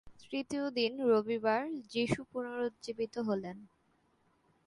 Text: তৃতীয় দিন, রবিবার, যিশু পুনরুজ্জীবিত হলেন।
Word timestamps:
তৃতীয় 0.21 0.65
দিন, 0.69 0.91
রবিবার, 1.03 1.61
যিশু 1.89 2.19
পুনরুজ্জীবিত 2.31 3.15
হলেন। 3.19 3.57